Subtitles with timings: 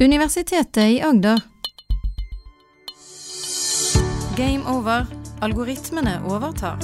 [0.00, 1.40] Universitetet i Agder.
[4.36, 5.06] Game over.
[5.40, 6.80] Algoritmene overtar.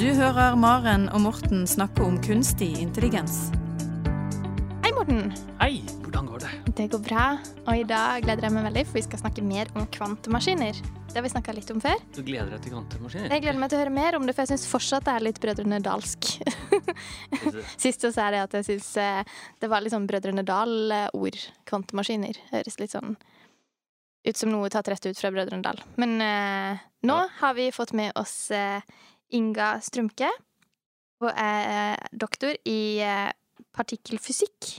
[0.00, 3.52] Du hører Maren og Morten snakke om kunstig intelligens.
[4.82, 5.30] Hei, Morten.
[5.60, 6.50] Hei, hvordan går det?
[6.80, 7.28] Det går bra.
[7.68, 10.82] Og i dag gleder jeg meg veldig, for vi skal snakke mer om kvantemaskiner.
[11.06, 12.02] Det har vi snakka litt om før.
[12.16, 13.30] Du gleder deg til kvantemaskiner?
[13.30, 15.28] Jeg gleder meg til å høre mer om det, for jeg syns fortsatt det er
[15.28, 16.32] litt Brødrene Dalsk.
[17.80, 18.88] Sist så sa jeg at jeg syns
[19.60, 21.38] det var litt sånn Brødrene Dal-ord.
[21.68, 22.38] Kvantemaskiner.
[22.52, 23.16] Høres litt sånn
[24.20, 25.78] ut som noe tatt rett ut fra Brødrene Dal.
[25.96, 27.28] Men eh, nå Ja.
[27.40, 28.82] har vi fått med oss eh,
[29.32, 30.28] Inga Strømke.
[31.22, 33.30] Hun er eh, doktor i eh,
[33.76, 34.74] partikkelfysikk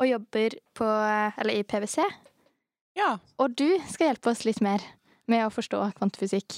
[0.00, 1.98] og jobber på Eller i PwC.
[2.96, 3.18] Ja.
[3.38, 4.80] Og du skal hjelpe oss litt mer
[5.28, 6.54] med å forstå kvantefysikk.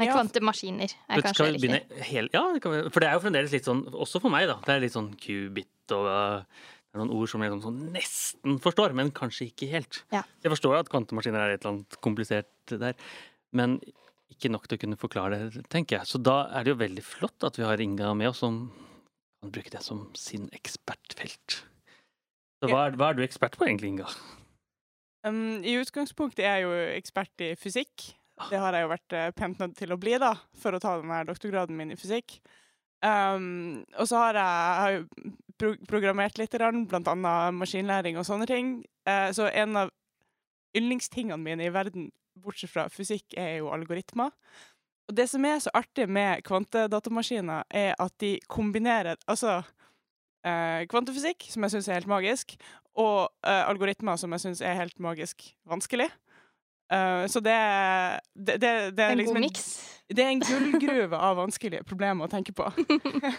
[0.00, 0.16] Nei, Ja.
[0.16, 3.22] kvantemaskiner er Det kanskje skal vi begynne helt Ja, kan vi, for det er jo
[3.26, 4.56] fremdeles litt sånn, også for meg, da.
[4.64, 6.44] Det er litt sånn qubit og uh,
[6.90, 10.00] det er noen ord som jeg liksom sånn nesten forstår, men kanskje ikke helt.
[10.10, 10.24] Ja.
[10.42, 12.96] Jeg forstår at kvantemaskiner er et eller annet komplisert der,
[13.54, 13.76] men
[14.34, 16.08] ikke nok til å kunne forklare det, tenker jeg.
[16.10, 18.64] Så da er det jo veldig flott at vi har Inga med oss, som
[19.38, 21.60] kan bruke det som sin ekspertfelt.
[22.60, 24.10] Så hva er, hva er du ekspert på egentlig, Inga?
[25.28, 28.10] Um, I utgangspunktet er jeg jo ekspert i fysikk.
[28.48, 30.96] Det har jeg jo vært eh, pent nødt til å bli da, for å ta
[31.00, 32.38] denne doktorgraden min i fysikk.
[33.04, 36.56] Um, og så har jeg, jeg har pro programmert litt,
[36.88, 38.74] blant annet maskinlæring og sånne ting.
[39.08, 39.92] Uh, så en av
[40.76, 44.32] yndlingstingene mine i verden, bortsett fra fysikk, er jo algoritmer.
[45.10, 49.56] Og det som er så artig med kvantedatamaskiner, er at de kombinerer altså
[50.46, 52.54] eh, kvantefysikk, som jeg syns er helt magisk,
[52.94, 56.06] og eh, algoritmer som jeg syns er helt magisk vanskelig.
[56.90, 57.58] Eh, så det,
[58.34, 59.68] det, det, det er En liksom god miks.
[60.08, 62.66] det er en gullgruve av vanskelige problemer å tenke på.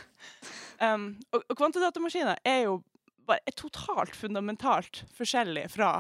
[0.88, 2.80] um, og, og kvantedatamaskiner er jo
[3.28, 6.00] bare er totalt fundamentalt forskjellig fra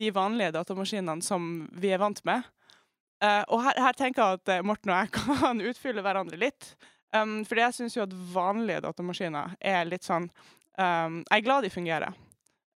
[0.00, 2.44] de vanlige datamaskinene som vi er vant med.
[3.24, 6.74] Uh, og her, her tenker jeg at eh, Morten og jeg kan utfylle hverandre litt.
[7.14, 10.26] Um, fordi jeg syns jo at vanlige datamaskiner er litt sånn
[10.76, 12.16] um, Jeg er glad de fungerer,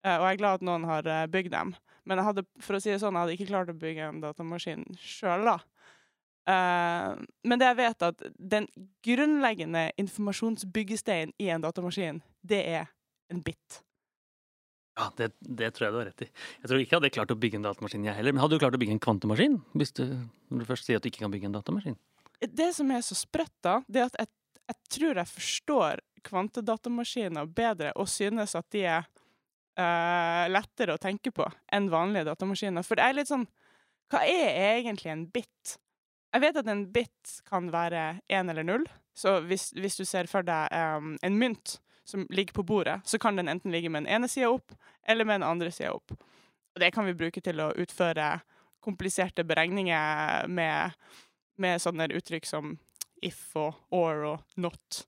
[0.06, 1.74] uh, og jeg er glad at noen har bygd dem.
[2.08, 4.22] Men jeg hadde, for å si det sånn, jeg hadde ikke klart å bygge en
[4.22, 5.58] datamaskin sjøl, da.
[6.48, 8.66] Uh, men det jeg vet at den
[9.06, 12.90] grunnleggende informasjonsbyggesteinen i en datamaskin, det er
[13.30, 13.82] en bit.
[14.98, 16.28] Ja, det, det tror jeg du har rett i.
[16.60, 18.34] Jeg tror ikke jeg hadde klart å bygge en datamaskin, jeg heller.
[18.34, 19.60] Men hadde du klart å bygge en kvantemaskin?
[19.78, 20.04] Hvis du,
[20.50, 21.96] når du først sier at du ikke kan bygge en datamaskin?
[22.40, 24.32] Det som er så sprøtt, da, det er at jeg,
[24.72, 29.08] jeg tror jeg forstår kvantedatamaskiner bedre og synes at de er
[29.80, 32.86] eh, lettere å tenke på enn vanlige datamaskiner.
[32.86, 33.46] For det er litt sånn
[34.10, 35.76] Hva er egentlig en bit?
[36.34, 38.86] Jeg vet at en bit kan være én eller null.
[39.14, 41.76] Så hvis, hvis du ser for deg um, en mynt
[42.06, 44.74] som ligger på bordet, så kan den enten ligge med den ene sida opp
[45.06, 46.14] eller med den andre sida opp.
[46.74, 48.40] Og det kan vi bruke til å utføre
[48.82, 50.96] kompliserte beregninger med,
[51.60, 52.76] med sånne uttrykk som
[53.22, 55.04] if og or og not.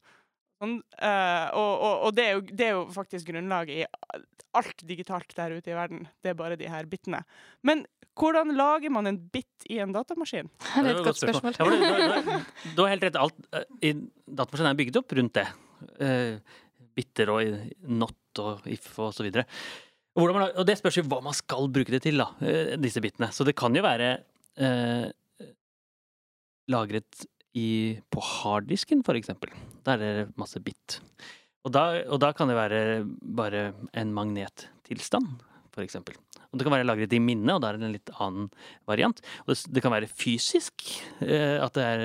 [0.62, 4.20] Sånn, eh, og og, og det, er jo, det er jo faktisk grunnlaget i
[4.54, 6.06] alt digitalt der ute i verden.
[6.22, 7.24] Det er bare de her bitene.
[7.66, 7.82] Men
[8.18, 10.50] hvordan lager man en bit i en datamaskin?
[10.76, 11.56] Det er et godt spørsmål.
[11.56, 11.86] Du, du,
[12.28, 13.18] du, du har helt rett.
[13.18, 13.94] Alt eh, i
[14.28, 15.48] datamaskinen er bygd opp rundt det.
[15.98, 16.60] Uh,
[16.94, 17.56] bitter og
[17.90, 19.48] not og if og så videre.
[20.14, 22.28] Og, man, og det spørs jo hva man skal bruke det til, da,
[22.78, 23.32] disse bitene.
[23.34, 24.12] Så det kan jo være
[24.60, 25.08] uh,
[26.70, 27.24] lagret
[27.58, 29.52] i, på harddisken, for eksempel.
[29.86, 31.00] Der er det masse bit.
[31.62, 32.82] Og da, og da kan det være
[33.22, 35.42] bare en magnettilstand,
[35.72, 36.16] for eksempel.
[36.50, 38.48] Og det kan være lagret i minnet, og da er det en litt annen
[38.88, 39.20] variant.
[39.44, 40.88] Og det, det kan være fysisk,
[41.24, 42.02] eh, at det er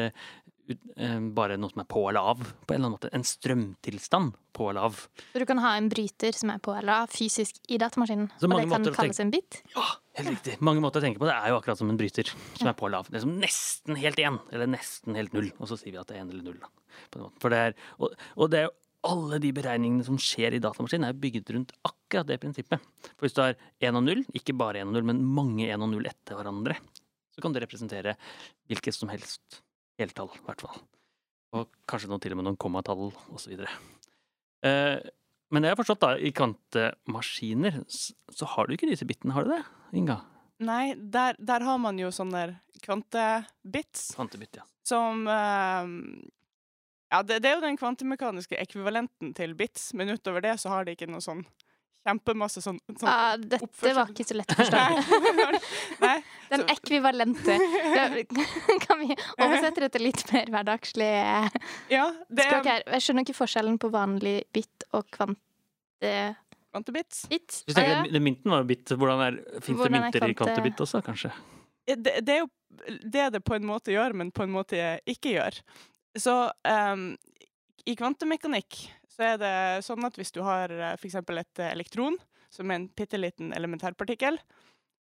[1.37, 3.11] bare noe som er på eller av, på en eller annen måte.
[3.15, 5.03] En strømtilstand på eller av.
[5.31, 8.31] Så du kan ha en bryter som er på eller av fysisk i datamaskinen.
[8.39, 9.61] Så Og det kan kalles en bit.
[9.75, 9.85] Ja,
[10.19, 10.57] helt riktig.
[10.59, 11.29] Mange måter å tenke på.
[11.29, 13.11] Det er jo akkurat som en bryter som er på eller av.
[13.11, 15.51] Det er som nesten helt én, eller nesten helt null.
[15.57, 16.59] Og så sier vi at det er én eller null.
[17.41, 18.75] For det er, og, og det er jo
[19.07, 22.81] alle de beregningene som skjer i datamaskinen, er bygget rundt akkurat det prinsippet.
[23.13, 25.83] For hvis du har én og null, ikke bare én og null, men mange én
[25.83, 26.75] og null etter hverandre,
[27.37, 28.17] så kan det representere
[28.67, 29.61] hvilket som helst
[30.01, 30.81] heltall, i hvert fall.
[31.57, 33.63] Og kanskje noen, til og med noen kommatall, osv.
[34.67, 34.97] Eh,
[35.53, 39.53] men jeg har forstått, da, i kvantemaskiner så har du ikke disse bitene, har du
[39.55, 39.61] det,
[39.95, 40.19] Inga?
[40.67, 44.65] Nei, der, der har man jo sånne kvantebits Kvantebit, ja.
[44.85, 45.91] som eh,
[47.13, 50.87] Ja, det, det er jo den kvantemekaniske ekvivalenten til bits, men utover det så har
[50.87, 51.45] de ikke noe sånn
[52.05, 53.95] kjempemasse sånn, sånn Ah, dette oppførsel.
[53.97, 54.81] var ikke så lett å forstå.
[56.51, 57.57] Den ekvivalente.
[58.85, 59.09] Kan vi
[59.43, 61.09] oversette det til litt mer hverdagslig
[61.91, 62.85] Ja, det språk er her?
[62.95, 66.13] Jeg skjønner ikke forskjellen på vanlig bit og kvante...
[66.71, 67.25] kvantebits.
[67.31, 67.61] Bit.
[67.65, 68.93] Hvis du tenker, Ah, Mynten var jo bit.
[68.93, 70.31] Hvordan er, Fins det mynter kvante...
[70.31, 71.33] i kvantebit også, kanskje?
[71.87, 72.49] Det, det er jo
[73.07, 74.77] det det på en måte gjør, men på en måte
[75.09, 75.55] ikke gjør.
[76.19, 76.33] Så
[76.67, 77.09] um,
[77.87, 78.79] i kvantemekanikk
[79.17, 81.17] så er det sånn at hvis du har f.eks.
[81.17, 82.19] et eh, elektron,
[82.53, 84.37] som er en bitte liten elementærpartikkel,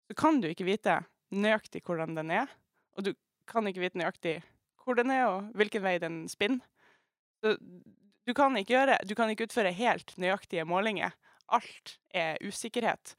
[0.09, 1.03] så kan du ikke vite
[1.37, 2.49] nøyaktig hvordan den er.
[2.97, 3.13] Og du
[3.51, 4.39] kan ikke vite nøyaktig
[4.81, 6.65] hvor den er, og hvilken vei den spinner.
[7.45, 7.59] Så
[8.27, 11.13] du kan ikke gjøre Du kan ikke utføre helt nøyaktige målinger.
[11.53, 13.13] Alt er usikkerhet.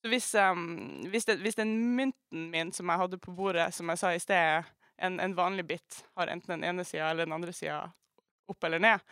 [0.00, 3.90] Så hvis, um, hvis, det, hvis den mynten min som jeg hadde på bordet, som
[3.90, 4.70] jeg sa i sted,
[5.02, 7.82] en, en vanlig bit, har enten den ene sida eller den andre sida
[8.46, 9.02] opp eller ned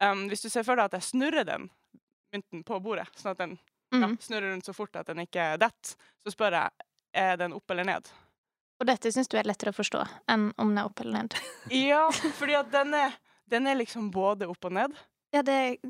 [0.00, 1.68] um, Hvis du ser for deg at jeg snurrer den
[2.32, 3.58] mynten på bordet, sånn at den
[3.92, 4.12] ja, Mm.
[4.22, 6.70] snurrer rundt så fort at den ikke detter, så spør jeg
[7.18, 8.06] er den opp eller ned.
[8.80, 11.34] Og dette syns du er lettere å forstå enn om den er opp eller ned.
[11.74, 12.04] Ja,
[12.38, 13.16] fordi at den er,
[13.50, 14.94] den er liksom både opp og ned.
[15.34, 15.80] Ja, det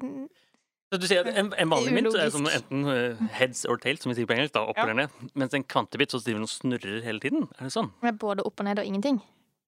[0.90, 4.00] Så du sier at En, en vanlig mynt er som enten eh, heads or tails,
[4.02, 4.88] som vi sier på engelsk, da, opp Ja.
[4.88, 5.30] eller ned.
[5.38, 7.46] Mens en kvantebit så driver den og snurrer hele tiden.
[7.60, 7.92] Er det sånn?
[8.02, 9.20] er både opp og ned og ingenting.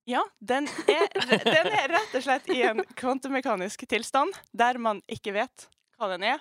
[0.08, 1.04] Ja, den er,
[1.44, 5.68] den er rett og slett i en kvantemekanisk tilstand der man ikke vet
[6.00, 6.40] hva den er,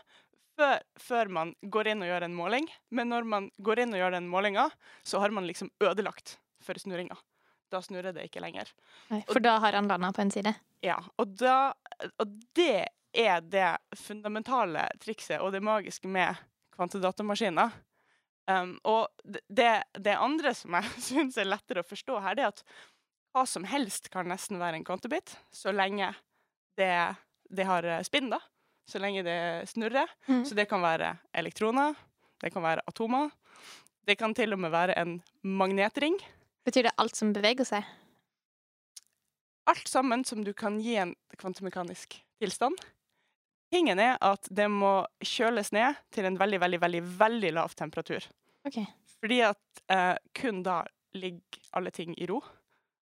[0.57, 2.65] før, før man går inn og gjør en måling.
[2.89, 4.65] Men når man går inn og gjør den målinga,
[5.05, 7.17] så har man liksom ødelagt for snurringa.
[7.71, 8.67] Da snurrer det ikke lenger.
[9.13, 10.55] Nei, For da har han landa på en side.
[10.83, 11.71] Ja, og, da,
[12.19, 13.69] og det er det
[14.01, 16.41] fundamentale trikset og det magiske med
[16.75, 17.71] kvantedatamaskiner.
[18.49, 22.43] Um, og det- det, det andre som jeg syns er lettere å forstå her, det
[22.43, 22.63] er at
[23.31, 26.11] hva som helst kan nesten være en kvantebit, så lenge
[26.79, 26.91] det,
[27.49, 28.41] det har eh, spinn, da.
[28.89, 30.09] Så lenge det snurrer.
[30.27, 30.43] Mm.
[30.45, 31.95] Så det kan være elektroner,
[32.43, 33.31] det kan være atomer.
[34.07, 36.17] Det kan til og med være en magnetring.
[36.65, 37.85] Betyr det alt som beveger seg?
[39.71, 42.77] alt sammen som du kan gi en kvantemekanisk tilstand.
[43.71, 48.25] Tingen er at det må kjøles ned til en veldig, veldig, veldig, veldig lav temperatur.
[48.67, 48.85] Okay.
[49.21, 50.81] Fordi at eh, kun da
[51.15, 52.41] ligger alle ting i ro,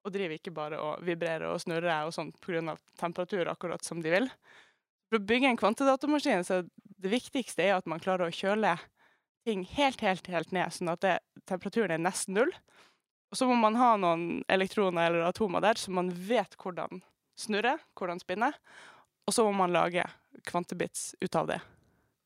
[0.02, 2.76] og driver ikke bare og vibrerer og snurrer og sånn pga.
[2.98, 4.28] temperatur, akkurat som de vil.
[5.10, 6.62] For å bygge en kvantedatamaskin, så
[7.02, 8.76] det viktigste er at man klarer å kjøle
[9.46, 11.16] ting helt, helt, helt ned, sånn at det,
[11.50, 12.52] temperaturen er nesten null.
[13.32, 17.02] Og så må man ha noen elektroner eller atomer der, så man vet hvordan
[17.38, 18.58] snurrer, hvordan spinner.
[19.26, 20.04] Og så må man lage
[20.48, 21.60] kvantebits ut av det.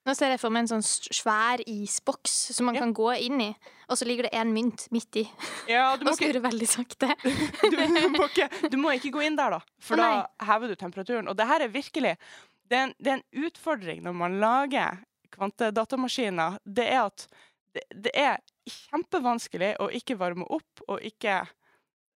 [0.07, 2.85] Nå ser jeg for meg en sånn svær isboks som man Ja.
[2.85, 3.49] kan gå inn i,
[3.91, 5.25] og så ligger det en mynt midt i
[5.69, 7.09] Ja, du må og ikke veldig sakte.
[7.73, 7.77] du,
[8.15, 11.27] må ikke, du må ikke gå inn der, da, for Å, da hever du temperaturen.
[11.29, 12.15] Og det her er virkelig
[12.67, 15.03] det er, en, det er en utfordring når man lager
[15.37, 16.59] kvantedatamaskiner.
[16.65, 17.27] Det er at
[17.75, 21.41] det, det er kjempevanskelig å ikke varme opp og ikke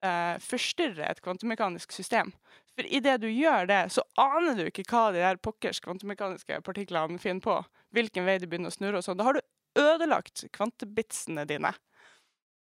[0.04, 2.32] eh, forstyrre et kvantemekanisk system.
[2.78, 7.18] For idet du gjør det, så aner du ikke hva de der pokkers kvantemekaniske partiklene
[7.18, 7.56] finner på.
[7.96, 9.18] Hvilken vei de begynner å snurre og sånn.
[9.18, 9.40] Da har du
[9.82, 11.72] ødelagt kvantebitsene dine.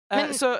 [0.09, 0.59] Eh, Men- så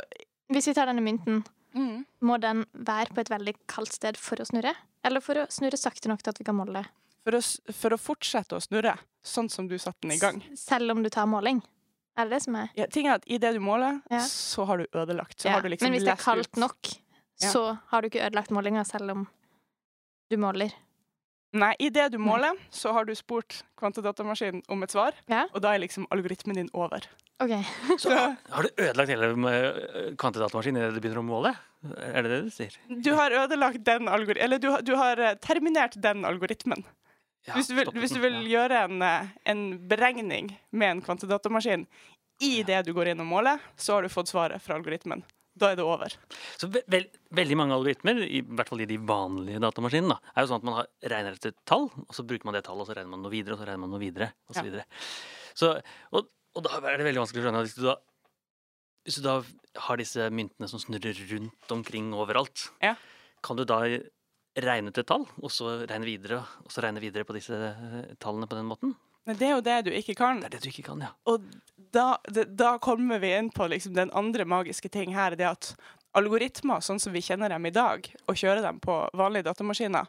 [0.51, 1.43] Hvis vi tar denne mynten,
[1.75, 2.05] mm.
[2.21, 4.75] må den være på et veldig kaldt sted for å snurre?
[5.03, 6.85] Eller for å snurre sakte nok til at vi kan måle?
[7.27, 10.41] for å, for å fortsette å snurre, sånn som du satte den i gang.
[10.53, 11.61] S- Selv om du tar måling?
[12.15, 14.19] Er det det som er Ja, ting er at Idet du måler, Ja.
[14.19, 15.35] så har du ødelagt.
[15.41, 16.55] Så Ja, har du liksom Men hvis det er kaldt ut.
[16.55, 16.77] nok,
[17.37, 19.27] så har du ikke ødelagt målinga selv om
[20.29, 20.73] du måler.
[21.57, 25.45] Nei, idet du måler, så har du spurt kvantedatamaskinen om et svar, Ja.
[25.53, 27.05] og da er liksom algoritmen din over.
[27.39, 27.53] OK.
[28.01, 31.51] Så har du ødelagt hele eh, kvantedatamaskinen idet du begynner å måle?
[32.01, 32.73] Er det det du sier?
[32.89, 36.81] Du har ødelagt den algoritmen Eller du, har- du har eh, terminert den algoritmen.
[37.47, 38.47] Ja, Hvis du vil, hvis du vil ja.
[38.57, 41.85] gjøre en, eh, en beregning med en kvantedatamaskin
[42.41, 45.21] i det du går inn og måler, så har du fått svaret fra algoritmen.
[45.57, 46.13] Da er det over.
[46.61, 46.99] Så ve ve
[47.37, 50.67] veldig mange algoritmer, i hvert fall i de vanlige datamaskinene, da, er jo sånn at
[50.69, 53.23] man har regner etter tall, og så bruker man det tallet, og så regner man
[53.25, 54.85] noe videre, og så regner man noe videre, og så videre.
[55.57, 55.71] Så,
[56.13, 57.97] og, og da er det veldig vanskelig å skjønne at hvis du da
[59.07, 59.33] hvis du da
[59.87, 62.97] har disse myntene som snurrer rundt omkring overalt, Ja.
[63.41, 63.77] kan du da
[64.57, 68.49] regne til tall, og så regne videre, og så regne videre på disse eh, tallene
[68.51, 68.95] på den måten?
[69.27, 70.39] Men det er jo det du ikke kan.
[70.41, 71.11] Det er det du ikke kan, ja.
[71.27, 71.43] Og
[71.93, 75.73] da, det, da kommer vi inn på liksom den andre magiske ting her, det at
[76.17, 80.07] algoritmer, sånn som vi kjenner dem i dag, og kjører dem på vanlige datamaskiner,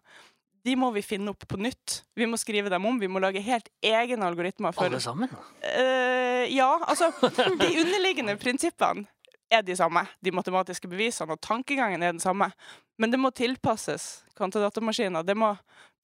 [0.67, 2.03] de må vi finne opp på nytt.
[2.19, 2.99] Vi må skrive dem om.
[3.01, 5.31] Vi må lage helt egne algoritmer for Alle sammen.
[5.63, 7.11] Uh, Ja, altså
[7.61, 9.07] De underliggende prinsippene
[9.51, 10.05] er de samme.
[10.21, 12.51] De matematiske bevisene og tankegangen er den samme.
[12.99, 15.25] Men det må tilpasses kvantedatamaskiner.
[15.27, 15.55] Det må,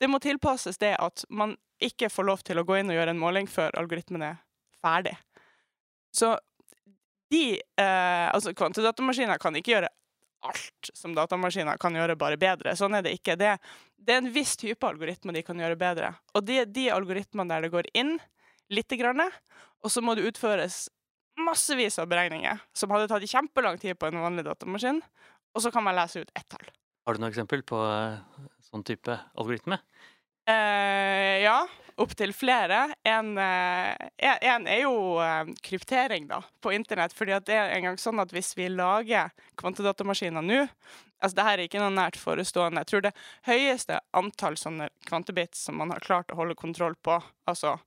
[0.01, 3.15] det må tilpasses det at man ikke får lov til å gå inn og gjøre
[3.15, 4.41] en måling før algoritmen er
[4.85, 5.17] ferdig.
[6.15, 6.37] Så
[7.33, 9.91] de eh, Altså, kvantedatamaskiner kan ikke gjøre
[10.45, 12.75] alt som datamaskiner kan gjøre, bare bedre.
[12.77, 13.37] Sånn er det ikke.
[13.41, 13.55] Det,
[13.97, 16.13] det er en viss type algoritmer de kan gjøre bedre.
[16.37, 18.19] Og det er de algoritmene der det går inn
[18.73, 19.25] lite grann,
[19.85, 20.87] og så må det utføres
[21.45, 25.03] massevis av beregninger som hadde tatt kjempelang tid på en vanlig datamaskin,
[25.55, 26.67] og så kan man lese ut ett tall.
[27.05, 29.79] Har du noe eksempel på eh, sånn type algoritme?
[30.49, 31.59] Eh, ja,
[32.01, 32.87] opptil flere.
[33.07, 37.13] En, eh, en, en er jo eh, kryptering da, på internett.
[37.17, 40.65] fordi det er en gang sånn at hvis vi lager kvantedatamaskiner nå
[41.25, 42.83] altså det her er ikke noe nært forestående.
[42.85, 43.15] Jeg tror det
[43.49, 47.17] høyeste antall sånne kvantebits som man har klart å holde kontroll på,
[47.49, 47.79] altså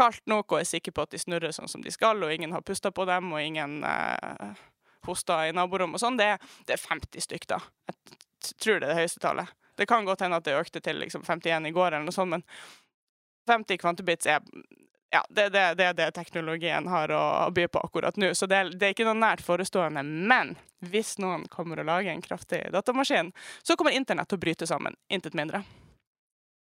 [0.00, 2.54] kaldt nok og er sikker på at de snurrer sånn som de skal, og ingen
[2.56, 4.60] har pusta på dem, og ingen eh,
[5.08, 6.34] hosta i naborommet og sånn, det,
[6.66, 7.60] det, er 50 stykk, da.
[7.90, 9.56] Jeg tror det er det høyeste tallet.
[9.76, 12.32] Det kan godt hende at det økte til liksom 51 i går, eller noe sånt,
[12.36, 12.46] men
[13.48, 14.44] 50 kvantebits er
[15.10, 18.28] ja, det er det, det, det, teknologien har å by på akkurat nå.
[18.38, 20.04] Så det, det, er ikke noe nært forestående.
[20.06, 20.52] Men
[20.86, 23.32] hvis noen kommer og lager en kraftig datamaskin,
[23.66, 24.94] så kommer internett til å bryte sammen.
[25.10, 25.64] Intet mindre.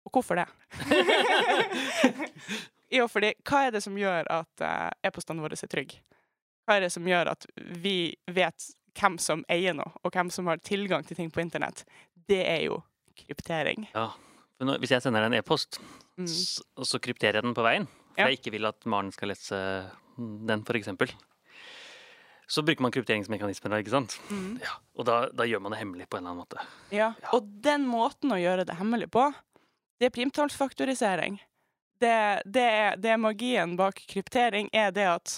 [0.03, 0.49] Og hvorfor det?
[2.93, 6.01] jo, fordi hva er det som gjør at uh, e-postene våre er trygge?
[6.63, 7.47] Hva er det som gjør at
[7.83, 8.69] vi vet
[8.99, 11.83] hvem som eier noe, og hvem som har tilgang til ting på internett?
[12.13, 12.79] Det er jo
[13.19, 13.89] kryptering.
[13.93, 14.11] Ja,
[14.57, 15.81] for Hvis jeg sender deg en e-post,
[16.15, 16.29] mm.
[16.79, 18.29] og så krypterer jeg den på veien for ja.
[18.29, 19.59] jeg ikke vil at Maren skal lese
[20.17, 21.15] den, f.eks.
[22.53, 24.19] Så bruker man krypteringsmekanismer, ikke sant?
[24.29, 24.59] Mm.
[24.61, 26.65] Ja, og da, da, gjør man det hemmelig på en eller annen måte.
[26.93, 27.13] Ja.
[27.17, 27.31] ja.
[27.33, 29.25] og den måten å gjøre det hemmelig på,
[29.97, 31.39] det er primtallsfaktorisering.
[32.03, 32.69] Det, det,
[32.99, 35.37] det magien bak kryptering er det at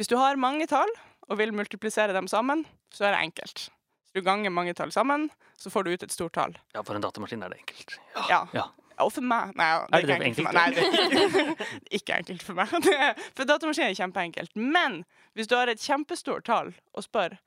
[0.00, 0.90] hvis du har mange tall
[1.28, 3.68] og vil multiplisere dem sammen, så er det enkelt.
[4.02, 6.56] Hvis du ganger mange tall sammen, så får du ut et stort tall.
[6.74, 7.98] Ja, for en datamaskin er det enkelt.
[8.28, 8.42] Ja.
[8.56, 8.66] ja.
[9.00, 10.58] Og for meg Nei, det er, er det ikke enkelt for meg.
[10.58, 12.76] Nei, det er ikke, ikke enkelt for meg.
[13.06, 14.54] Er, for datamaskin er kjempeenkelt.
[14.58, 15.02] Men
[15.38, 17.38] hvis du har et kjempestort tall og spør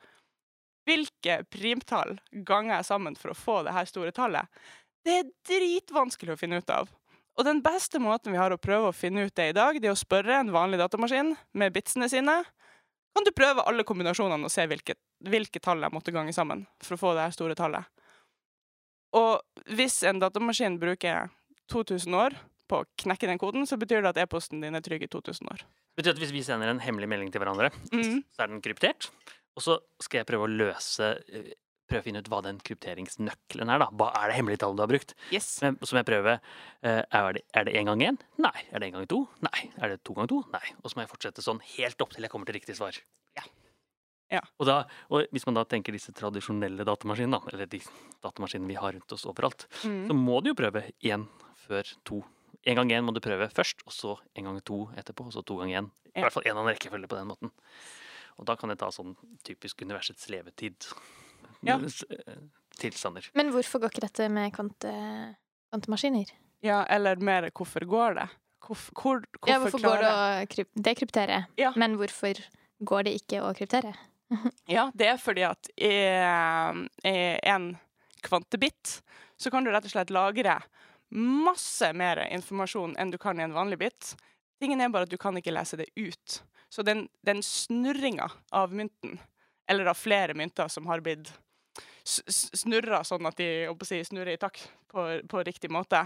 [0.86, 4.48] hvilke primtall ganger jeg sammen for å få det her store tallet,
[5.06, 6.90] det er dritvanskelig å finne ut av.
[7.36, 9.90] Og den beste måten vi har å prøve å finne ut det i dag, det
[9.90, 12.38] er å spørre en vanlig datamaskin med bitsene sine.
[13.16, 14.96] Kan du prøve alle kombinasjonene og se hvilke,
[15.28, 17.88] hvilke tall jeg måtte gange sammen for å få det her store tallet?
[19.16, 19.40] Og
[19.76, 21.30] hvis en datamaskin bruker
[21.72, 22.36] 2000 år
[22.70, 25.52] på å knekke den koden, så betyr det at e-posten din er trygg i 2000
[25.52, 25.64] år.
[25.96, 28.18] Det betyr at hvis vi sender en hemmelig melding til hverandre, mm.
[28.36, 29.12] så er den kryptert.
[29.56, 31.14] Og så skal jeg prøve å løse
[31.86, 33.84] Prøve å finne ut hva den krypteringsnøkkelen er.
[33.84, 33.90] da.
[33.94, 35.14] Hva er det hemmelige tallet du har brukt?
[35.36, 35.50] Yes.
[35.62, 36.38] Men, så må jeg prøve.
[36.82, 38.18] Eh, er det, er det én gang én?
[38.42, 38.56] Nei.
[38.72, 39.22] Er det én gang to?
[39.46, 39.68] Nei.
[39.78, 40.40] Er det to ganger to?
[40.56, 40.64] Nei.
[40.82, 42.98] Og så må jeg fortsette sånn helt opp til jeg kommer til riktig svar.
[43.38, 43.46] Ja.
[44.34, 44.42] Ja.
[44.58, 44.78] Og, da,
[45.14, 47.82] og, hvis man da tenker disse tradisjonelle datamaskinene, eller de
[48.26, 50.08] datamaskinene vi har rundt oss overalt, mm.
[50.10, 51.28] så må du jo prøve én
[51.68, 52.24] før to.
[52.66, 55.46] En gang én må du prøve først, og så en gang to etterpå, og så
[55.46, 55.92] to ganger én.
[56.16, 57.54] I hvert fall én annen rekkefølge på den måten.
[58.40, 59.14] Og da kan det ta sånn
[59.48, 60.88] typisk universets levetid.
[61.66, 61.78] Ja.
[61.82, 62.40] Eh,
[62.80, 63.30] tilstander.
[63.34, 64.92] Men hvorfor går ikke dette med kvante,
[65.74, 66.34] kvantemaskiner?
[66.66, 68.28] Ja, eller mer hvorfor går det?
[68.66, 70.12] Hvor, hvor, hvorfor, ja, hvorfor går det
[70.66, 71.40] å dekryptere?
[71.62, 71.72] Ja.
[71.78, 72.42] Men hvorfor
[72.86, 73.94] går det ikke å kryptere?
[74.76, 75.94] ja, det er fordi at i,
[77.06, 77.18] i
[77.54, 77.76] en
[78.26, 79.00] kvantebit
[79.38, 80.58] så kan du rett og slett lagre
[81.16, 84.16] masse mer informasjon enn du kan i en vanlig bit.
[84.60, 86.42] Tingen er bare at du kan ikke lese det ut.
[86.70, 89.20] Så den, den snurringa av mynten,
[89.70, 91.30] eller av flere mynter som har blitt
[92.06, 93.50] snurra sånn at de
[93.88, 96.06] si, snurrer i takt på, på riktig måte,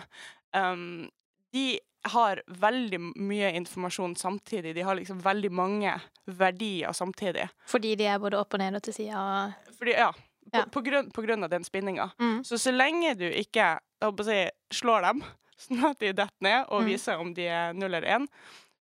[0.56, 1.10] um,
[1.52, 4.76] de har veldig mye informasjon samtidig.
[4.76, 5.94] De har liksom veldig mange
[6.26, 7.50] verdier samtidig.
[7.68, 9.20] Fordi de er både opp og ned og til sida?
[9.20, 9.74] Ja.
[9.80, 10.64] På, ja.
[10.72, 12.10] på, grunn, på, grunn, av den spinninga.
[12.20, 12.44] Mm.
[12.44, 13.78] Så så lenge du ikke
[14.24, 14.40] si,
[14.80, 15.24] slår dem,
[15.66, 16.92] sånn at de detter ned, og mm.
[16.94, 18.30] viser om de er null eller én,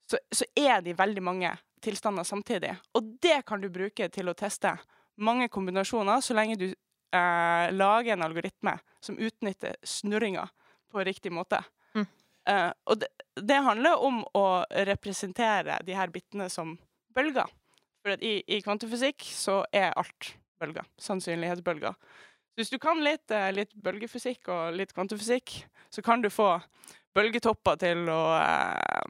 [0.07, 2.75] så, så, er de veldig mange tilstander samtidig.
[2.95, 4.77] Og det kan du bruke til å teste
[5.17, 6.69] mange kombinasjoner, så lenge du
[7.15, 10.47] eh, lage en algoritme som utnytter snurringa
[10.91, 11.63] på riktig måte.
[12.47, 14.45] Uh, og det, det, handler om å
[14.87, 16.77] representere de her bitene som
[17.15, 17.49] bølger.
[18.05, 20.87] For i, i kvantefysikk så er alt bølger.
[21.01, 21.97] Sannsynlighetsbølger.
[22.47, 25.57] Så hvis du kan litt, uh, litt, bølgefysikk og litt kvantefysikk,
[25.91, 26.53] så kan du få
[27.17, 29.03] bølgetopper til å uh,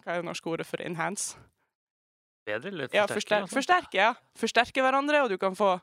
[0.00, 1.36] Hva er det norske ordet for enhance?
[2.48, 3.00] Bedre eller forsterke?
[3.00, 4.10] Ja, forster forsterke, ja.
[4.40, 5.76] Forsterke hverandre, og du kan få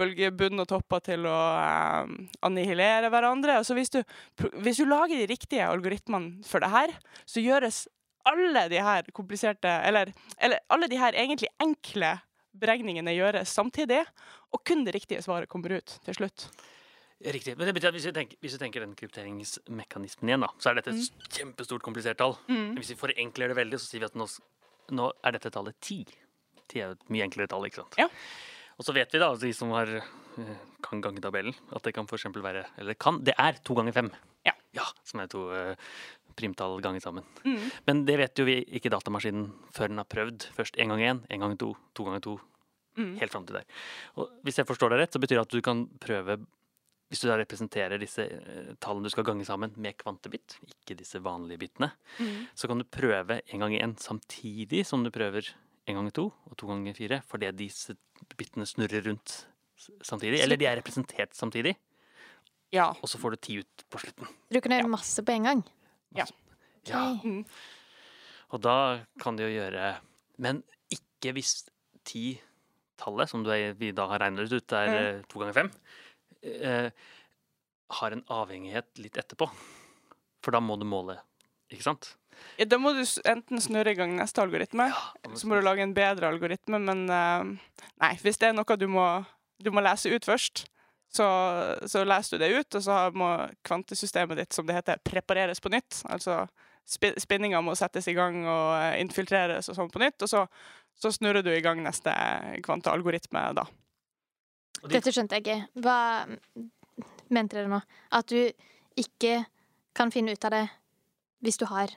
[0.00, 2.14] bølgebunn og topper til å eh,
[2.46, 3.58] annihilere hverandre.
[3.60, 4.00] Altså hvis, du,
[4.60, 6.94] hvis, du, lager de riktige algoritmene for det her,
[7.28, 7.86] så gjøres
[8.26, 10.10] alle de her kompliserte Eller,
[10.42, 12.16] eller alle de her egentlig enkle
[12.56, 14.00] beregningene gjøres samtidig,
[14.54, 16.48] og kun det riktige svaret kommer ut til slutt.
[17.20, 17.54] Riktig.
[17.56, 20.70] Men det betyr at hvis vi tenker, hvis vi tenker den krypteringsmekanismen igjen, da, så
[20.70, 21.30] er dette et mm.
[21.38, 22.36] kjempestort, komplisert tall.
[22.48, 22.74] Mm.
[22.76, 24.26] Hvis vi forenkler det veldig, så sier vi at nå,
[24.96, 26.02] nå er dette tallet ti.
[26.68, 27.96] Ti er et mye enklere tall, ikke sant.
[28.00, 28.10] Ja.
[28.76, 32.18] Og så vet vi, da, de som har, eh, kan gangetabellen, at det kan for
[32.18, 34.10] være Eller kan, det er to ganger fem.
[34.44, 34.52] Ja.
[34.72, 35.74] ja som er to uh,
[36.36, 37.24] primtall ganger sammen.
[37.44, 37.70] Mm.
[37.86, 40.50] Men det vet jo vi ikke datamaskinen før den har prøvd.
[40.54, 42.40] Først én gang én, én gang to, to ganger to,
[42.96, 43.18] Mm.
[43.20, 43.64] helt fram til der.
[44.16, 46.38] Og hvis jeg forstår deg rett, så betyr det at du kan prøve
[47.10, 51.20] hvis du da representerer disse eh, tallene du skal gange sammen med kvantebit, ikke disse
[51.22, 52.48] vanlige bitene, Mm.
[52.56, 55.52] så kan du prøve en gang igjen samtidig som du prøver
[55.86, 57.96] en gang to og to ganger fire, fordi disse
[58.36, 59.46] bitene snurrer rundt
[60.02, 60.40] samtidig.
[60.42, 61.76] Eller de er representert samtidig,
[62.72, 62.88] Ja.
[62.90, 64.26] og så får du ti ut på slutten.
[64.50, 65.64] Du kan gjøre masse på en gang.
[66.16, 66.24] Ja.
[66.86, 67.24] Ja, Ok.
[67.24, 67.44] Mm.
[68.50, 69.98] og da kan du jo gjøre
[70.38, 70.62] Men
[70.92, 71.64] ikke hvis
[72.04, 74.94] ti-tallet, som du er, vi da har regnet ut, er Mm.
[75.18, 75.70] eh, to ganger fem,
[76.42, 76.90] eh,
[77.90, 79.48] har en avhengighet litt etterpå.
[80.42, 81.18] For da må du måle,
[81.70, 82.16] ikke sant?
[82.58, 84.88] Ja, Da må du enten snurre i gang neste algoritme,
[85.24, 87.44] eller så må du lage en bedre algoritme, men uh,
[88.02, 89.06] nei, hvis det er noe du må,
[89.62, 90.66] du må lese ut først,
[91.16, 91.26] så,
[91.86, 93.30] så leser du det ut, og så må
[93.66, 96.02] kvantesystemet ditt, som det heter, prepareres på nytt.
[96.10, 96.44] Altså
[96.86, 100.44] sp spinninga må settes i gang og eh, infiltreres og sånn på nytt, og så,
[100.94, 102.12] så snurrer du i gang neste
[102.66, 103.66] kvantealgoritme da.
[104.86, 105.82] Dette skjønte jeg ikke.
[105.82, 105.98] Hva
[107.32, 107.80] mente dere nå?
[108.14, 108.38] At du
[109.00, 109.40] ikke
[109.96, 110.66] kan finne ut av det
[111.44, 111.90] hvis du har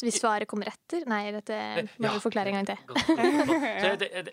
[0.00, 1.04] Hvis svaret kommer etter?
[1.08, 1.56] Nei, dette
[1.98, 2.14] må Ja.
[2.14, 4.32] du forklare en gang til.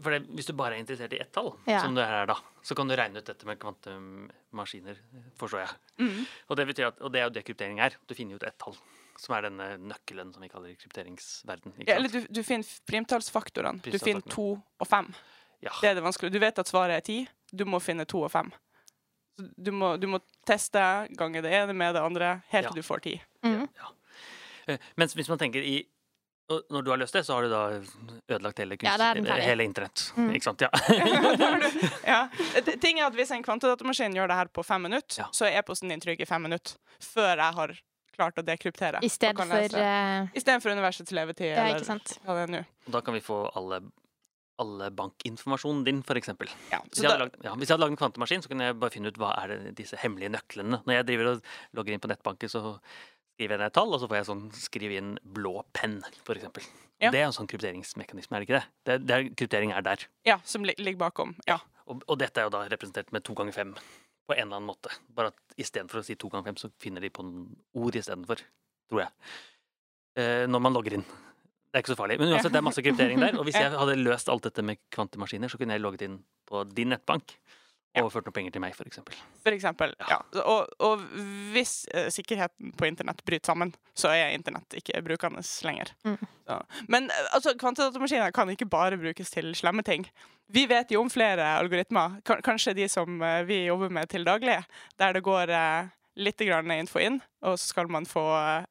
[0.00, 1.80] For det, hvis du bare er interessert i ett tall, Ja.
[1.82, 4.96] som er her er da, så kan du regne ut dette med kvantemaskiner,
[5.36, 5.74] forstår jeg.
[6.00, 6.26] Mm.
[6.48, 7.94] Og det, betyr at, og det er jo det kryptering er.
[8.08, 8.74] Du finner ut ett tall,
[9.20, 11.74] som er denne nøkkelen som vi kaller krypteringsverden.
[11.78, 13.82] Ikke Ja, eller du, du finner primtallsfaktorene.
[13.84, 14.48] Du finner to
[14.80, 15.12] og fem.
[15.62, 15.70] Ja.
[15.80, 16.32] Det er det vanskelige.
[16.32, 17.28] Du vet at svaret er ti.
[17.52, 18.50] Du må finne to og fem.
[19.36, 20.80] Du må, du må teste
[21.16, 22.70] gange det ene med det andre helt Ja.
[22.72, 23.20] til du får ti.
[23.44, 23.92] Ja, Eh,
[24.96, 25.76] Mens hvis man tenker i
[26.48, 27.62] Når du har løst det, så har du da
[28.30, 29.42] ødelagt hele, Ja, er kunst- ferdig.
[29.48, 30.12] hele internett.
[30.16, 30.28] Mm.
[30.36, 30.60] Ikke sant?
[30.62, 30.70] Ja.
[32.14, 32.20] ja.
[32.84, 35.26] Ting er at Hvis en kvantedatamaskin gjør det her på fem minutter, Ja.
[35.34, 36.76] så er e-posten din trygg i fem minutter.
[37.02, 37.74] Før jeg har
[38.16, 39.02] klart å dekryptere.
[39.04, 41.50] I stedet for eh, Istedenfor universets levetid.
[41.50, 42.18] Ja, eller ikke sant.
[42.24, 43.80] hva det er da kan vi få alle,
[44.62, 46.48] alle bankinformasjonen din, for eksempel.
[46.70, 48.70] Ja, Hvis jeg, da, hadde lagd, ja, hvis jeg hadde lagd en kvantemaskin, så kunne
[48.70, 50.80] jeg bare finne ut hva er det, disse hemmelige nøklene.
[50.86, 51.42] Når jeg driver og
[51.76, 52.62] logger inn på nettbanken, så
[53.36, 55.98] skriver jeg ned et tall, og så får jeg sånn skrive inn blå penn,
[56.32, 56.64] eksempel.
[56.96, 57.10] Ja.
[57.12, 58.68] Det er en sånn krypteringsmekanisme, er det ikke det?
[58.88, 60.06] det, det er, kryptering er der.
[60.24, 61.34] ja, som li- ligger bakom.
[61.46, 61.58] Ja.
[61.86, 64.70] Og, og dette er jo da representert med to ganger fem på en eller annen
[64.72, 64.90] måte.
[65.14, 68.40] Bare at istedenfor å si to ganger fem, så finner de på noen ord istedenfor,
[68.90, 69.12] tror jeg.
[70.16, 71.04] Eh, når man logger inn.
[71.06, 72.16] Det er ikke så farlig.
[72.22, 73.36] Men uansett, det er masse kryptering der.
[73.38, 76.16] Og hvis jeg hadde løst alt dette med kvantemaskiner, så kunne jeg logget inn
[76.48, 77.36] på din nettbank.
[78.02, 79.18] Overført noen penger til meg, eksempel.
[79.44, 79.94] For eksempel.
[80.10, 80.18] Ja.
[80.42, 81.02] Og, og
[81.54, 85.92] hvis uh, sikkerheten på internett bryter sammen, så er internett ikke brukende lenger.
[86.04, 86.18] Mm.
[86.46, 86.60] Så.
[86.92, 90.06] Men uh, altså, kvantedatamaskiner kan ikke bare brukes til slemme ting.
[90.52, 94.26] Vi vet jo om flere algoritmer, K kanskje de som uh, vi jobber med til
[94.26, 94.60] daglig,
[94.98, 95.52] der det går
[96.16, 98.24] litt grann info inn, og så skal man få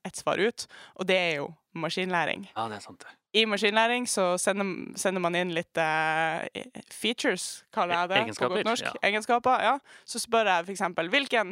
[0.06, 0.66] et svar ut.
[0.98, 2.48] Og det er jo maskinlæring.
[2.56, 3.04] Ja, det er sant.
[3.04, 3.14] det.
[3.36, 6.46] I maskinlæring så sender, sender man inn litt uh,
[6.94, 8.86] features, kaller jeg det Egenskaper, på godt norsk.
[8.88, 8.94] ja.
[9.10, 9.74] Egenskaper, ja.
[10.08, 11.52] Så spør jeg eksempel hvilken,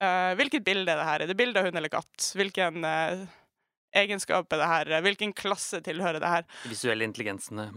[0.00, 1.20] eh, hvilket bilde er det her?
[1.26, 2.30] Er det bilde av hund eller katt?
[2.38, 3.26] Hvilken uh,
[3.92, 4.92] egenskap er det her?
[5.04, 6.48] Hvilken klasse tilhører det her?
[6.64, 7.68] Visuelle intelligensene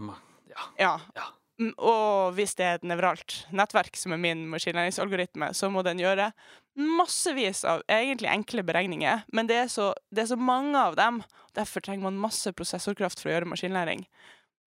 [0.48, 0.70] Ja.
[0.80, 0.94] Ja.
[1.18, 1.28] Ja.
[1.60, 6.02] Mm, Og hvis det er et nevralt nettverk, som er min maskinlæringsalgoritme, så må den
[6.02, 6.30] gjøre
[6.76, 11.22] massevis av egentlig enkle beregninger, men det er så, det er så mange av dem.
[11.56, 14.04] Derfor trenger man masse prosessorkraft for å gjøre maskinlæring.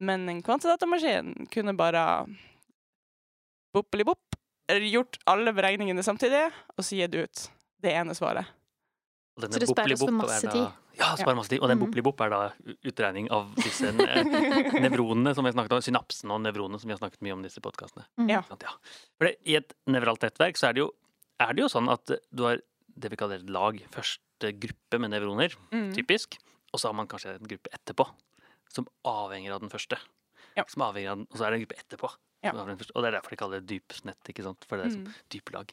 [0.02, 2.04] Men en kvantedatamaskin kunne bare
[3.76, 6.48] boppeli-bopp, gjort alle beregningene samtidig,
[6.78, 7.46] og så gitt ut
[7.84, 8.50] det ene svaret.
[9.40, 10.96] Og denne Så det sparer oss for masse er da- tid.
[11.00, 11.62] Ja, sparer masse tid.
[11.64, 13.88] Og den boplibop boppeli-bopp er da utregning av disse
[14.84, 15.84] nevronene som vi har snakket om.
[15.86, 18.06] Synapsene og nevronene som vi har snakket mye om i disse podkastene.
[18.20, 18.30] Mm.
[18.34, 18.42] Ja.
[18.44, 20.90] For det, I et nevralt nettverk så er det, jo,
[21.40, 22.60] er det jo sånn at du har
[23.00, 25.94] det vi kaller et lag, første gruppe med nevroner, Mm.
[25.96, 26.36] typisk,
[26.74, 28.06] og så har man kanskje en gruppe etterpå,
[28.70, 29.98] som avhenger av den første.
[30.58, 30.66] Ja.
[30.68, 32.10] Som avhenger av den, og så er det en gruppe etterpå.
[32.44, 32.52] Ja.
[32.56, 34.64] Og det er derfor de kaller det dypsnett, ikke sant?
[34.68, 35.14] For det er som Mm.
[35.30, 35.72] dype lag.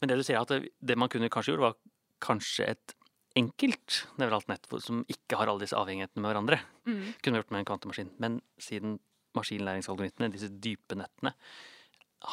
[0.00, 1.74] Men det du sier, er at det, det man kunne kanskje gjort, var
[2.20, 2.94] kanskje et
[3.36, 6.60] enkelt nevralt nett som ikke har alle disse avhengighetene med hverandre.
[6.86, 7.14] Mm.
[7.22, 8.10] Kunne vi gjort med en kvantemaskin.
[8.22, 8.98] Men siden
[9.34, 11.32] maskinlæringsalgoritmene, disse dype nettene,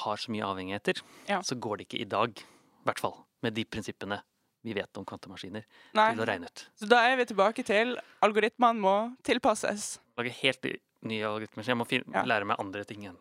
[0.04, 1.42] har så mye avhengigheter, Ja.
[1.42, 4.22] så går det ikke i dag, i hvert fall, med de prinsippene
[4.64, 5.64] vi vet om kvantemaskiner,
[5.98, 6.12] Nei.
[6.14, 6.68] til å regne ut.
[6.78, 10.00] Så da er vi tilbake til algoritmene må tilpasses.
[10.18, 10.62] Lage helt
[11.02, 11.64] nye algoritmer.
[11.64, 12.24] Så jeg må Ja.
[12.24, 13.18] lære meg andre ting igjen.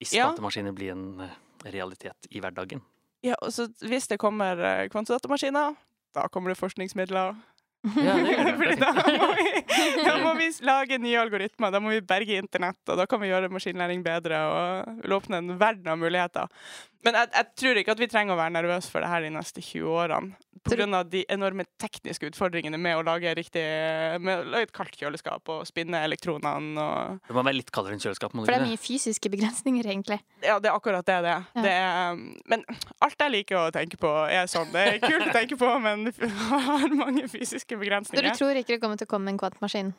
[0.00, 0.28] Hvis Ja.
[0.32, 1.30] kvantemaskiner blir en eh,
[1.70, 2.80] realitet i hverdagen.
[3.22, 5.76] Ja, og så hvis det kommer eh, kvantedatamaskiner,
[6.16, 7.36] da kommer det forskningsmidler.
[7.94, 8.14] Ja.
[8.58, 9.50] Fordi da må, vi,
[10.02, 13.30] da må vi lage nye algoritmer, da må vi berge internett, og da kan vi
[13.30, 16.50] gjøre maskinlæring bedre og vil åpne en verden av muligheter.
[17.06, 19.32] Men jeg, jeg tror ikke at vi trenger å være nervøse for det her de
[19.36, 20.36] neste 20 årene.
[20.66, 23.62] Av de enorme tekniske utfordringene med å lage, riktig,
[24.18, 27.94] med å lage et kaldt kjøleskap og spinne elektronene og Det må være litt kaldere
[27.94, 28.34] enn kjøleskap.
[28.34, 30.18] Må For det er mye fysiske begrensninger, egentlig.
[30.42, 31.36] Ja, det er akkurat det det.
[31.36, 31.62] Ja.
[31.68, 32.18] Det er.
[32.50, 32.66] Men
[33.06, 34.72] alt jeg liker å tenke på, er sånn.
[34.74, 38.74] Det er kult å tenke på, men det har mange fysiske Så du tror ikke
[38.74, 39.94] det kommer til å komme en kvantmaskin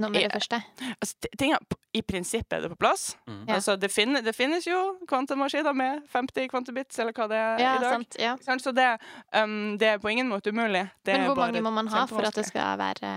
[0.00, 0.58] nå med det første?
[0.96, 3.04] Altså, ting er, I prinsippet er det på plass.
[3.28, 3.44] Mm.
[3.56, 4.78] Altså, det, finne, det finnes jo
[5.10, 7.90] kvantemaskiner med 50 kvantebits, eller hva det er Ja, i dag.
[7.96, 8.18] sant.
[8.20, 8.34] Ja.
[8.44, 8.64] Sant?
[8.64, 8.88] Så det,
[9.36, 10.86] um, det er på ingen måte umulig.
[11.04, 13.14] Det Men er hvor bare mange må man ha for at det skal være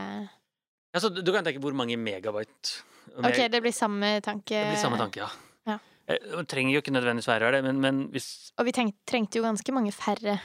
[0.93, 2.83] altså, du du kan tenke hvor mange megabyte
[3.17, 3.31] meg...
[3.33, 4.53] OK, det blir samme tanke.
[4.53, 5.29] det blir samme tanke, ja.
[5.67, 5.77] Ja.
[6.07, 9.43] Eh, Det trenger jo ikke nødvendigvis være det, men, men hvis Og vi trengte jo
[9.43, 10.39] ganske mange færre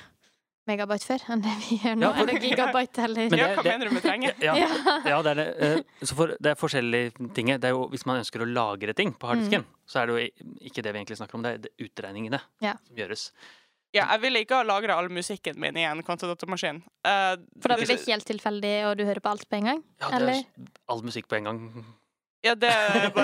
[0.69, 2.07] megabyte før enn det vi gjør nå.
[2.07, 4.35] Ja, for- Eller gigabyte, eller Men Ja, det- hva det- mener du med trenger?
[4.45, 5.23] Ja, Ja.
[5.23, 5.49] det er det.
[5.59, 7.47] Eh, Så for, det er forskjellige ting.
[7.59, 10.45] Det er jo, hvis man ønsker å lagre ting på harddisken, så er det jo
[10.69, 12.75] ikke det vi egentlig snakker om, det er det utregningene Ja.
[12.87, 13.31] som gjøres.
[13.95, 16.83] Ja, jeg ville ikke ha lagra all musikken min i en kvantedatamaskin.
[17.07, 19.83] Uh, For da blir det helt tilfeldig, og du hører på alt på en gang?
[20.01, 20.33] Ja, det Eller?
[20.45, 20.45] er
[20.91, 21.85] all musikk på en gang.
[22.41, 22.71] Ja, det,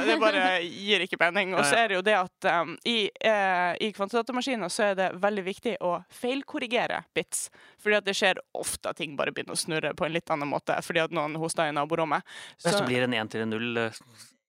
[0.06, 1.52] det bare gir ikke mening.
[1.54, 5.08] Og så er det jo det at um, i, uh, i kvantedatamaskinene så er det
[5.22, 7.46] veldig viktig å feilkorrigere bits.
[7.82, 10.50] Fordi at det skjer ofte at ting bare begynner å snurre på en litt annen
[10.50, 12.26] måte fordi at noen hoster i naborommet.
[12.56, 14.02] Så, så blir det en 1 til en 0 eh,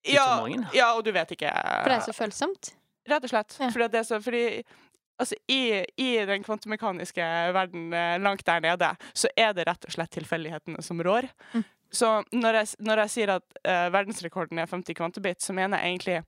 [0.06, 0.26] ja,
[0.74, 2.74] ja, og du vet ikke For det er så følsomt?
[3.06, 3.56] Rett og slett.
[3.60, 3.70] Ja.
[3.70, 4.44] Fordi at det er så, fordi,
[5.22, 5.62] altså, i,
[6.02, 10.82] I den kvantemekaniske verden eh, langt der nede, så er det rett og slett tilfeldighetene
[10.82, 11.30] som rår.
[11.54, 11.64] Mm.
[11.90, 15.96] Så når jeg, når jeg sier at uh, verdensrekorden er 50 kvantebit, så mener jeg
[15.96, 16.22] egentlig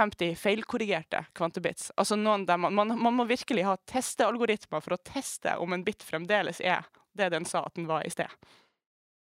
[0.00, 1.90] 50 feilkorrigerte kvantebits.
[1.96, 5.84] Altså noen der man, man, man må virkelig ha testealgoritmer for å teste om en
[5.86, 6.84] bit fremdeles er
[7.16, 8.28] det den sa at den var i sted.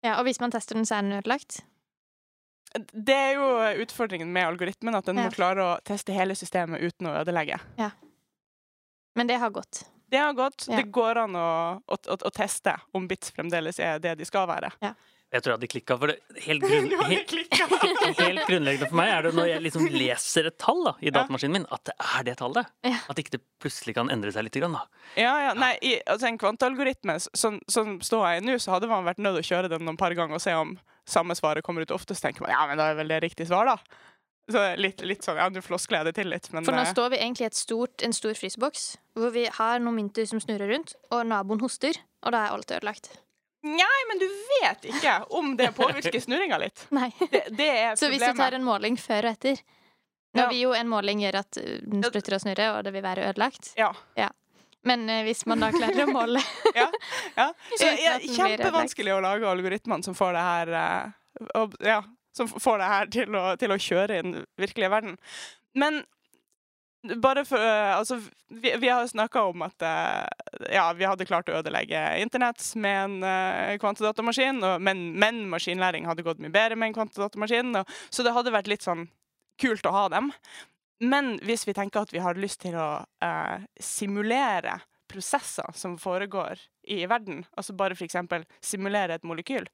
[0.06, 1.60] Ja, og hvis man tester den, så er den ødelagt?
[2.92, 5.28] Det er jo utfordringen med algoritmen, at den Ja.
[5.30, 7.60] må klare å teste hele systemet uten å ødelegge.
[7.78, 7.92] Ja.
[9.16, 9.86] Men det har gått.
[10.08, 10.66] Det har gått.
[10.70, 10.80] Ja.
[10.80, 11.50] Det går an å,
[11.84, 14.72] å, å, å teste om bits fremdeles er det de skal være.
[15.28, 17.34] Jeg tror jeg hadde klikka, for det helt, grunn, helt,
[18.22, 21.58] helt grunnleggende for meg er det når jeg liksom leser et tall da, i datamaskinen
[21.58, 22.70] min, at det er det tallet.
[22.88, 23.02] Ja.
[23.12, 24.56] At ikke det plutselig kan endre seg litt.
[24.58, 24.86] Grann, da.
[25.20, 29.08] Ja, ja, nei, i, altså En kvantealgoritme, som, som står her nå, så hadde man
[29.08, 31.84] vært nødt til å kjøre den noen par ganger og se om samme svaret kommer
[31.84, 32.24] ut oftest.
[32.24, 34.08] Tenker man ja, men da er vel det riktig svar, da.
[34.52, 37.10] Så litt, litt sånn, ja, du floskler det til litt, men For nå eh, står
[37.12, 38.86] vi egentlig i stort, en stor fryseboks,
[39.20, 42.72] hvor vi har noen mynter som snurrer rundt, og naboen hoster, og da er alt
[42.72, 43.10] ødelagt.
[43.68, 46.86] Nei, men du vet ikke om det påvirker snurringa litt.
[46.96, 47.10] Nei.
[47.20, 49.60] Det, det er Så hvis du tar en måling før og etter
[50.38, 50.50] Nå Ja.
[50.52, 52.10] vil jo en måling gjøre at uh, den Ja.
[52.12, 53.72] slutter å snurre, og det vil være ødelagt.
[53.80, 53.90] Ja.
[54.86, 56.42] Men uh, hvis man da klarer å måle
[56.76, 56.86] ja.
[57.36, 57.48] ja.
[57.74, 62.04] Så det er kjempevanskelig å lage algoritmene som får det her uh, og, Ja,
[62.38, 65.18] som får det her til å, til å kjøre i den virkelige verden.
[65.78, 66.04] Men
[67.16, 71.50] bare for eh, Altså, vi, vi har snakka om at eh, ja, vi hadde klart
[71.50, 76.78] å ødelegge internett med en uh, kvantedatamaskin, og, men, men maskinlæring hadde gått mye bedre
[76.80, 79.08] med en kvantedatamaskin, og, så det hadde vært litt sånn
[79.62, 80.32] kult å ha dem.
[81.04, 86.60] Men hvis vi tenker at vi har lyst til å uh, simulere prosesser som foregår
[86.92, 88.18] i verden, altså bare f.eks.
[88.66, 89.70] simulere et molekyl,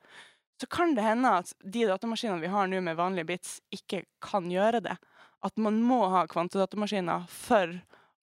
[0.63, 4.47] så kan det hende at de datamaskinene vi har nå med vanlige bits, ikke kan
[4.51, 4.95] gjøre det.
[5.43, 7.73] At man må ha kvantedatamaskiner for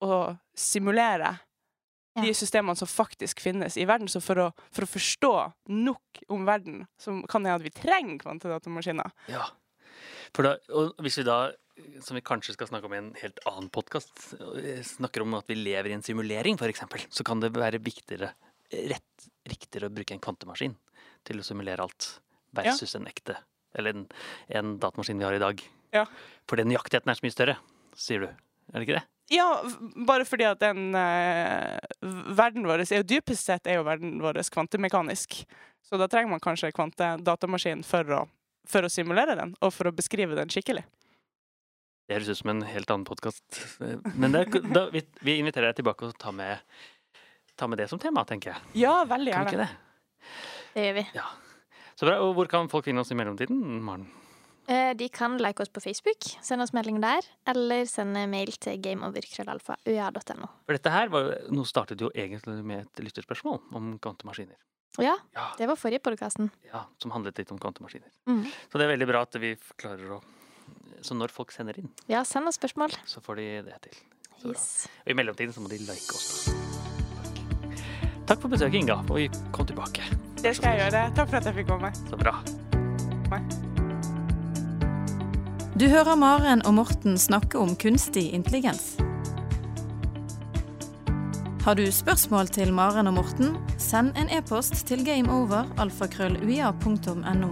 [0.02, 0.16] å
[0.58, 1.36] simulere
[2.16, 2.22] Ja.
[2.22, 4.08] de systemene som faktisk finnes i verden.
[4.10, 5.30] Så for å, for å forstå
[5.70, 9.14] nok om verden, så kan det hende at vi trenger kvantedatamaskiner.
[9.30, 9.46] Ja.
[10.34, 11.38] For da, og hvis vi da,
[12.02, 14.10] som vi kanskje skal snakke om i en helt annen podkast,
[14.90, 16.82] snakker om at vi lever i en simulering, f.eks.,
[17.14, 18.32] så kan det være viktigere,
[18.90, 20.74] rett, riktigere å bruke en kvantemaskin
[21.24, 22.10] til å simulere alt,
[22.54, 23.36] versus en ekte,
[23.74, 24.04] eller en,
[24.60, 25.62] en datamaskin vi har i dag.
[25.94, 26.04] Ja.
[26.50, 27.56] Fordi nøyaktigheten er så mye større,
[27.98, 28.30] sier du.
[28.72, 29.04] Er det ikke det?
[29.32, 29.46] Ja,
[30.04, 31.78] bare fordi at den eh,
[32.36, 35.38] verden vår er jo dypest sett er jo verden vår kvantemekanisk.
[35.84, 38.20] Så da trenger man kanskje kvantedatamaskin for å,
[38.68, 40.84] for å simulere den, og for å beskrive den skikkelig.
[42.04, 43.40] Det høres ut som en helt annen podkast.
[44.12, 46.60] Men det, er- da, vi, vi inviterer deg tilbake og ta med,
[47.56, 48.72] tar med det som tema, tenker jeg.
[48.84, 49.64] Ja, veldig Kan vi gjerne.
[49.64, 50.60] ikke det?
[50.74, 51.06] Det gjør vi.
[51.96, 52.18] Så bra.
[52.24, 54.08] Og hvor kan folk finne oss i mellomtiden, Maren?
[54.66, 58.78] Eh, De kan like oss på Facebook, sende oss melding der, eller sende mail til
[58.80, 60.48] gameover.krøllalfa.ua.no.
[60.66, 64.56] For dette her var, jo- Nå startet jo egentlig med et lytterspørsmål om kvantemaskiner.
[64.98, 66.50] Ja, Ja, det var forrige podkasten.
[66.72, 68.08] ja, som handlet litt om kvantemaskiner.
[68.26, 68.44] Mm.
[68.70, 70.22] Så det er veldig bra at vi klarer å
[71.02, 72.90] Så når folk sender inn, Ja, send oss spørsmål.
[73.04, 73.92] så får de det til.
[74.50, 74.88] Yes.
[75.04, 76.46] Og i mellomtiden så må de like oss.
[76.46, 76.63] da.
[78.26, 78.94] Takk for besøket, Inga.
[79.08, 79.20] Og
[79.52, 80.02] kom tilbake.
[80.42, 81.10] Det skal jeg gjøre.
[81.16, 81.90] Takk for at jeg fikk komme.
[82.08, 82.34] Så bra.
[85.74, 88.96] Du hører Maren og Morten snakke om kunstig intelligens.
[91.64, 97.48] Har du spørsmål til Maren og Morten, send en e-post til gameover.alfakrølluia.no.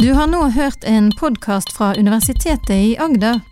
[0.00, 3.51] Du har nå hørt en podkast fra Universitetet i Agder.